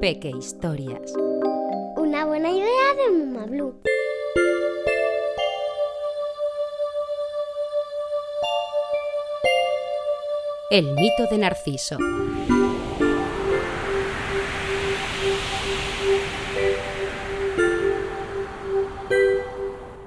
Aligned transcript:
Peque 0.00 0.32
Historias. 0.36 1.12
Una 1.96 2.24
buena 2.24 2.50
idea 2.50 2.94
de 2.96 3.16
Muma 3.16 3.46
Blue. 3.46 3.80
El 10.70 10.92
mito 10.94 11.26
de 11.30 11.38
Narciso. 11.38 11.98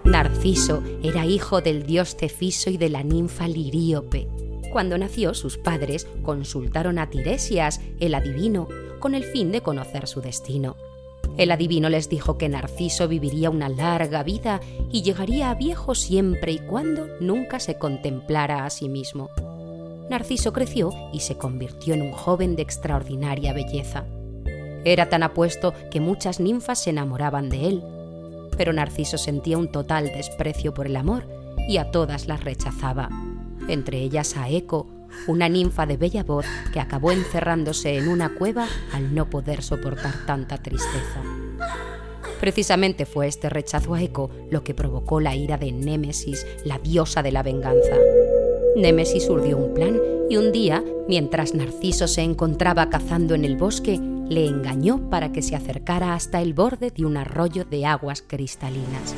Narciso 0.04 0.84
era 1.02 1.26
hijo 1.26 1.62
del 1.62 1.86
dios 1.86 2.18
Cefiso 2.18 2.70
y 2.70 2.76
de 2.76 2.90
la 2.90 3.02
ninfa 3.04 3.48
Liríope. 3.48 4.28
Cuando 4.74 4.98
nació, 4.98 5.36
sus 5.36 5.60
padres 5.60 6.08
consultaron 6.24 6.98
a 6.98 7.08
Tiresias, 7.12 7.80
el 8.00 8.16
adivino, 8.16 8.68
con 9.00 9.14
el 9.14 9.24
fin 9.24 9.52
de 9.52 9.62
conocer 9.62 10.08
su 10.08 10.20
destino. 10.20 10.78
El 11.38 11.52
adivino 11.52 11.90
les 11.90 12.10
dijo 12.10 12.40
que 12.40 12.50
Narciso 12.50 13.08
viviría 13.08 13.52
una 13.52 13.70
larga 13.70 14.24
vida 14.24 14.62
y 14.92 15.04
llegaría 15.04 15.52
a 15.52 15.54
viejo 15.54 15.94
siempre 15.94 16.54
y 16.54 16.58
cuando 16.58 17.08
nunca 17.20 17.60
se 17.60 17.78
contemplara 17.78 18.66
a 18.66 18.72
sí 18.72 18.90
mismo. 18.90 19.30
Narciso 20.10 20.54
creció 20.54 20.92
y 21.14 21.20
se 21.20 21.38
convirtió 21.38 21.94
en 21.94 22.02
un 22.02 22.12
joven 22.12 22.56
de 22.56 22.64
extraordinaria 22.64 23.54
belleza. 23.54 24.06
Era 24.86 25.08
tan 25.08 25.22
apuesto 25.22 25.76
que 25.92 26.00
muchas 26.00 26.40
ninfas 26.40 26.84
se 26.84 26.90
enamoraban 26.90 27.50
de 27.50 27.68
él, 27.68 27.84
pero 28.58 28.74
Narciso 28.74 29.20
sentía 29.20 29.60
un 29.60 29.72
total 29.72 30.06
desprecio 30.06 30.74
por 30.74 30.88
el 30.88 30.96
amor 30.96 31.28
y 31.68 31.78
a 31.78 31.92
todas 31.92 32.28
las 32.28 32.44
rechazaba, 32.44 33.10
entre 33.68 34.00
ellas 34.00 34.38
a 34.38 34.50
Eco, 34.50 34.88
una 35.28 35.50
ninfa 35.50 35.86
de 35.86 35.98
bella 35.98 36.24
voz 36.24 36.46
que 36.72 36.80
acabó 36.80 37.12
encerrándose 37.12 37.98
en 37.98 38.08
una 38.08 38.36
cueva 38.36 38.68
al 38.94 39.14
no 39.14 39.30
poder 39.30 39.64
soportar 39.64 40.26
tanta 40.26 40.58
tristeza. 40.58 41.22
Precisamente 42.40 43.06
fue 43.06 43.28
este 43.28 43.50
rechazo 43.50 43.94
a 43.94 44.02
Eco 44.02 44.30
lo 44.52 44.64
que 44.64 44.74
provocó 44.74 45.22
la 45.22 45.36
ira 45.36 45.58
de 45.58 45.72
Némesis, 45.72 46.46
la 46.66 46.78
diosa 46.78 47.24
de 47.24 47.32
la 47.32 47.42
venganza. 47.42 47.96
Némesis 48.76 49.30
urdió 49.30 49.58
un 49.58 49.74
plan 49.74 49.98
y 50.30 50.38
un 50.38 50.52
día, 50.52 50.84
mientras 51.08 51.54
Narciso 51.54 52.08
se 52.08 52.22
encontraba 52.22 52.90
cazando 52.90 53.36
en 53.36 53.46
el 53.46 53.56
bosque, 53.56 54.00
le 54.30 54.46
engañó 54.48 55.10
para 55.10 55.32
que 55.32 55.42
se 55.42 55.56
acercara 55.56 56.16
hasta 56.16 56.42
el 56.42 56.54
borde 56.54 56.92
de 56.92 57.06
un 57.06 57.18
arroyo 57.18 57.66
de 57.66 57.86
aguas 57.86 58.24
cristalinas. 58.26 59.16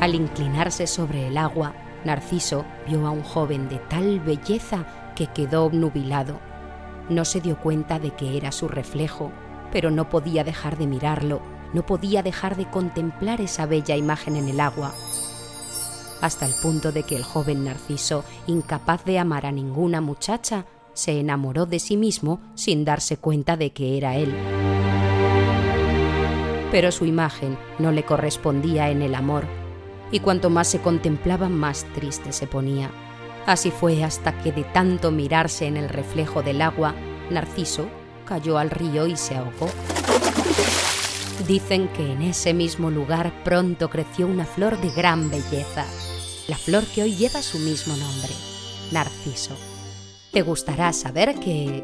Al 0.00 0.14
inclinarse 0.14 0.86
sobre 0.86 1.28
el 1.28 1.36
agua, 1.36 1.74
Narciso 2.04 2.64
vio 2.88 3.06
a 3.06 3.10
un 3.10 3.22
joven 3.22 3.68
de 3.68 3.76
tal 3.76 4.20
belleza 4.20 4.86
que 5.14 5.26
quedó 5.26 5.64
obnubilado. 5.64 6.40
No 7.08 7.24
se 7.24 7.40
dio 7.40 7.60
cuenta 7.60 7.98
de 7.98 8.10
que 8.12 8.36
era 8.36 8.52
su 8.52 8.68
reflejo, 8.68 9.30
pero 9.70 9.90
no 9.90 10.08
podía 10.08 10.42
dejar 10.42 10.78
de 10.78 10.86
mirarlo, 10.86 11.42
no 11.74 11.84
podía 11.84 12.22
dejar 12.22 12.56
de 12.56 12.68
contemplar 12.68 13.40
esa 13.40 13.66
bella 13.66 13.96
imagen 13.96 14.36
en 14.36 14.48
el 14.48 14.60
agua 14.60 14.92
hasta 16.20 16.46
el 16.46 16.52
punto 16.52 16.92
de 16.92 17.02
que 17.02 17.16
el 17.16 17.24
joven 17.24 17.64
Narciso, 17.64 18.24
incapaz 18.46 19.04
de 19.04 19.18
amar 19.18 19.46
a 19.46 19.52
ninguna 19.52 20.00
muchacha, 20.00 20.66
se 20.92 21.18
enamoró 21.18 21.66
de 21.66 21.78
sí 21.78 21.96
mismo 21.96 22.40
sin 22.54 22.84
darse 22.84 23.16
cuenta 23.16 23.56
de 23.56 23.72
que 23.72 23.96
era 23.96 24.16
él. 24.16 24.34
Pero 26.70 26.92
su 26.92 27.04
imagen 27.06 27.58
no 27.78 27.90
le 27.90 28.04
correspondía 28.04 28.90
en 28.90 29.02
el 29.02 29.14
amor, 29.14 29.44
y 30.10 30.20
cuanto 30.20 30.50
más 30.50 30.68
se 30.68 30.80
contemplaba, 30.80 31.48
más 31.48 31.86
triste 31.94 32.32
se 32.32 32.46
ponía. 32.46 32.90
Así 33.46 33.70
fue 33.70 34.04
hasta 34.04 34.38
que 34.42 34.52
de 34.52 34.64
tanto 34.64 35.10
mirarse 35.10 35.66
en 35.66 35.76
el 35.76 35.88
reflejo 35.88 36.42
del 36.42 36.62
agua, 36.62 36.94
Narciso 37.30 37.88
cayó 38.24 38.58
al 38.58 38.70
río 38.70 39.06
y 39.06 39.16
se 39.16 39.36
ahogó. 39.36 39.68
Dicen 41.46 41.88
que 41.88 42.12
en 42.12 42.22
ese 42.22 42.52
mismo 42.52 42.90
lugar 42.90 43.32
pronto 43.44 43.88
creció 43.88 44.26
una 44.26 44.44
flor 44.44 44.80
de 44.80 44.90
gran 44.90 45.30
belleza, 45.30 45.86
la 46.48 46.56
flor 46.56 46.84
que 46.84 47.02
hoy 47.02 47.14
lleva 47.14 47.42
su 47.42 47.58
mismo 47.58 47.96
nombre, 47.96 48.32
Narciso. 48.92 49.56
Te 50.32 50.42
gustará 50.42 50.92
saber 50.92 51.34
que... 51.40 51.82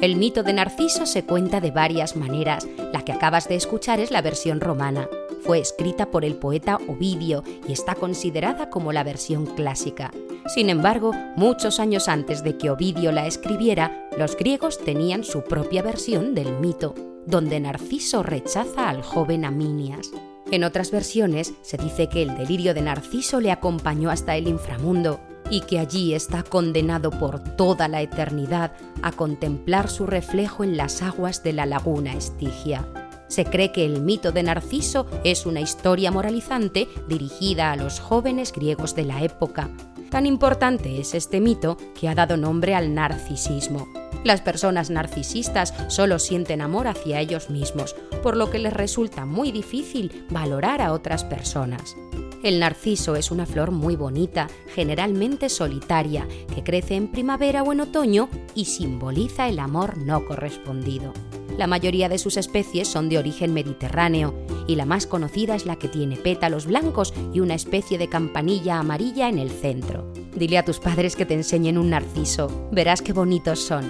El 0.00 0.16
mito 0.16 0.42
de 0.42 0.52
Narciso 0.52 1.06
se 1.06 1.24
cuenta 1.24 1.60
de 1.60 1.70
varias 1.70 2.16
maneras. 2.16 2.66
La 2.92 3.02
que 3.02 3.12
acabas 3.12 3.48
de 3.48 3.56
escuchar 3.56 3.98
es 3.98 4.10
la 4.10 4.20
versión 4.20 4.60
romana. 4.60 5.08
Fue 5.46 5.60
escrita 5.60 6.10
por 6.10 6.24
el 6.24 6.34
poeta 6.34 6.80
Ovidio 6.88 7.44
y 7.68 7.72
está 7.72 7.94
considerada 7.94 8.68
como 8.68 8.92
la 8.92 9.04
versión 9.04 9.46
clásica. 9.46 10.10
Sin 10.52 10.70
embargo, 10.70 11.12
muchos 11.36 11.78
años 11.78 12.08
antes 12.08 12.42
de 12.42 12.58
que 12.58 12.68
Ovidio 12.68 13.12
la 13.12 13.28
escribiera, 13.28 14.10
los 14.18 14.36
griegos 14.36 14.78
tenían 14.78 15.22
su 15.22 15.44
propia 15.44 15.82
versión 15.82 16.34
del 16.34 16.58
mito, 16.58 16.96
donde 17.26 17.60
Narciso 17.60 18.24
rechaza 18.24 18.88
al 18.88 19.02
joven 19.02 19.44
Aminias. 19.44 20.10
En 20.50 20.64
otras 20.64 20.90
versiones 20.90 21.54
se 21.62 21.76
dice 21.76 22.08
que 22.08 22.22
el 22.22 22.36
delirio 22.36 22.74
de 22.74 22.82
Narciso 22.82 23.40
le 23.40 23.52
acompañó 23.52 24.10
hasta 24.10 24.34
el 24.34 24.48
inframundo 24.48 25.20
y 25.48 25.60
que 25.60 25.78
allí 25.78 26.14
está 26.14 26.42
condenado 26.42 27.10
por 27.10 27.38
toda 27.38 27.86
la 27.86 28.02
eternidad 28.02 28.72
a 29.02 29.12
contemplar 29.12 29.88
su 29.90 30.06
reflejo 30.06 30.64
en 30.64 30.76
las 30.76 31.02
aguas 31.02 31.44
de 31.44 31.52
la 31.52 31.66
laguna 31.66 32.14
Estigia. 32.14 33.05
Se 33.28 33.44
cree 33.44 33.72
que 33.72 33.84
el 33.84 34.00
mito 34.00 34.32
de 34.32 34.42
Narciso 34.42 35.06
es 35.24 35.46
una 35.46 35.60
historia 35.60 36.10
moralizante 36.10 36.88
dirigida 37.08 37.72
a 37.72 37.76
los 37.76 38.00
jóvenes 38.00 38.52
griegos 38.52 38.94
de 38.94 39.04
la 39.04 39.22
época. 39.22 39.70
Tan 40.10 40.26
importante 40.26 41.00
es 41.00 41.14
este 41.14 41.40
mito 41.40 41.76
que 41.98 42.08
ha 42.08 42.14
dado 42.14 42.36
nombre 42.36 42.74
al 42.74 42.94
narcisismo. 42.94 43.88
Las 44.24 44.40
personas 44.40 44.90
narcisistas 44.90 45.74
solo 45.88 46.18
sienten 46.18 46.60
amor 46.60 46.88
hacia 46.88 47.20
ellos 47.20 47.50
mismos, 47.50 47.94
por 48.22 48.36
lo 48.36 48.50
que 48.50 48.58
les 48.58 48.72
resulta 48.72 49.24
muy 49.24 49.52
difícil 49.52 50.26
valorar 50.30 50.80
a 50.80 50.92
otras 50.92 51.24
personas. 51.24 51.96
El 52.42 52.60
narciso 52.60 53.16
es 53.16 53.30
una 53.30 53.46
flor 53.46 53.72
muy 53.72 53.96
bonita, 53.96 54.48
generalmente 54.74 55.48
solitaria, 55.48 56.28
que 56.54 56.62
crece 56.62 56.94
en 56.94 57.08
primavera 57.08 57.62
o 57.62 57.72
en 57.72 57.80
otoño 57.80 58.28
y 58.54 58.66
simboliza 58.66 59.48
el 59.48 59.58
amor 59.58 59.98
no 59.98 60.24
correspondido. 60.24 61.12
La 61.56 61.66
mayoría 61.66 62.08
de 62.08 62.18
sus 62.18 62.36
especies 62.36 62.86
son 62.86 63.08
de 63.08 63.18
origen 63.18 63.54
mediterráneo 63.54 64.34
y 64.66 64.76
la 64.76 64.84
más 64.84 65.06
conocida 65.06 65.54
es 65.54 65.64
la 65.64 65.76
que 65.76 65.88
tiene 65.88 66.16
pétalos 66.16 66.66
blancos 66.66 67.14
y 67.32 67.40
una 67.40 67.54
especie 67.54 67.96
de 67.96 68.08
campanilla 68.08 68.78
amarilla 68.78 69.28
en 69.28 69.38
el 69.38 69.50
centro. 69.50 70.12
Dile 70.34 70.58
a 70.58 70.64
tus 70.64 70.80
padres 70.80 71.16
que 71.16 71.24
te 71.24 71.34
enseñen 71.34 71.78
un 71.78 71.90
narciso, 71.90 72.68
verás 72.72 73.00
qué 73.00 73.14
bonitos 73.14 73.60
son. 73.60 73.84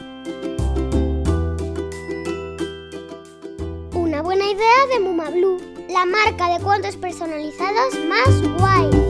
Una 3.95 4.23
buena 4.23 4.45
idea 4.49 4.87
de 4.93 5.01
Muma 5.01 5.31
Blue, 5.31 5.59
la 5.91 6.07
marca 6.07 6.57
de 6.57 6.63
cuentos 6.63 6.97
personalizados 6.97 7.95
más 8.09 8.43
guay. 8.59 9.06